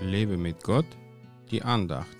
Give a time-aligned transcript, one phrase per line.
[0.00, 0.86] Lebe mit Gott,
[1.50, 2.16] die Andacht.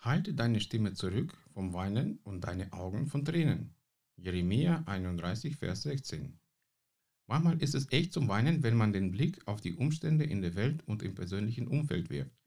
[0.00, 3.76] Halte deine Stimme zurück vom Weinen und deine Augen von Tränen.
[4.16, 6.40] Jeremia 31, Vers 16.
[7.28, 10.56] Manchmal ist es echt zum Weinen, wenn man den Blick auf die Umstände in der
[10.56, 12.41] Welt und im persönlichen Umfeld wirft.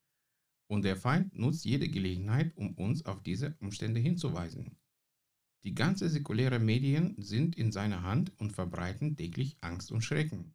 [0.67, 4.77] Und der Feind nutzt jede Gelegenheit, um uns auf diese Umstände hinzuweisen.
[5.63, 10.53] Die ganze säkuläre Medien sind in seiner Hand und verbreiten täglich Angst und Schrecken.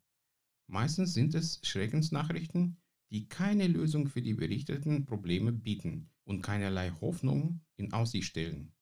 [0.69, 2.77] Meistens sind es Schreckensnachrichten,
[3.11, 8.73] die keine Lösung für die berichteten Probleme bieten und keinerlei Hoffnung in Aussicht stellen.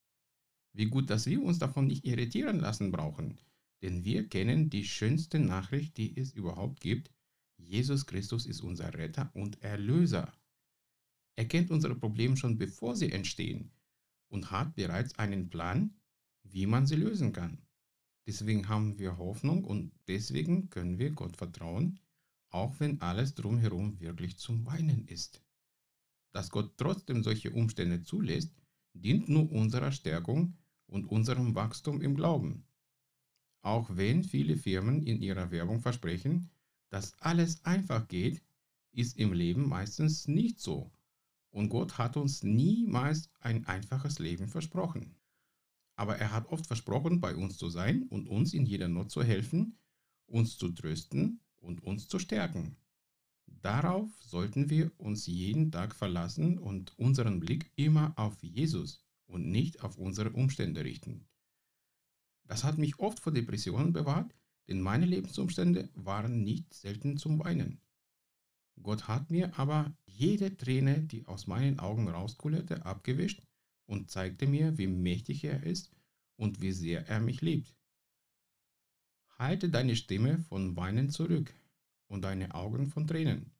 [0.75, 3.39] Wie gut, dass wir uns davon nicht irritieren lassen brauchen,
[3.81, 7.11] denn wir kennen die schönste Nachricht, die es überhaupt gibt.
[7.57, 10.33] Jesus Christus ist unser Retter und Erlöser.
[11.39, 13.71] Er kennt unsere Probleme schon bevor sie entstehen
[14.29, 15.95] und hat bereits einen Plan,
[16.43, 17.63] wie man sie lösen kann.
[18.27, 22.01] Deswegen haben wir Hoffnung und deswegen können wir Gott vertrauen,
[22.51, 25.41] auch wenn alles drumherum wirklich zum Weinen ist.
[26.33, 28.53] Dass Gott trotzdem solche Umstände zulässt,
[28.93, 30.57] dient nur unserer Stärkung
[30.89, 32.67] und unserem Wachstum im Glauben.
[33.63, 36.51] Auch wenn viele Firmen in ihrer Werbung versprechen,
[36.91, 38.43] dass alles einfach geht,
[38.91, 40.91] ist im Leben meistens nicht so.
[41.59, 45.17] Und Gott hat uns niemals ein einfaches Leben versprochen.
[45.97, 49.25] Aber er hat oft versprochen, bei uns zu sein und uns in jeder Not zu
[49.25, 49.77] helfen,
[50.27, 52.77] uns zu trösten und uns zu stärken.
[53.47, 59.83] Darauf sollten wir uns jeden Tag verlassen und unseren Blick immer auf Jesus und nicht
[59.83, 61.27] auf unsere Umstände richten.
[62.45, 64.33] Das hat mich oft vor Depressionen bewahrt,
[64.69, 67.81] denn meine Lebensumstände waren nicht selten zum Weinen.
[68.83, 73.43] Gott hat mir aber jede Träne, die aus meinen Augen rauskullerte, abgewischt
[73.87, 75.91] und zeigte mir, wie mächtig er ist
[76.37, 77.75] und wie sehr er mich liebt.
[79.39, 81.55] Halte deine Stimme von Weinen zurück
[82.09, 83.53] und deine Augen von Tränen.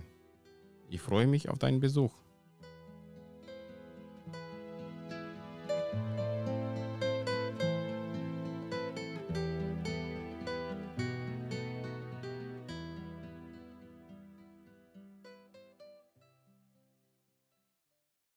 [0.90, 2.14] Ich freue mich auf deinen Besuch.